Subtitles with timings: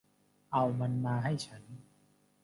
[0.51, 1.63] เอามันมาให้ฉัน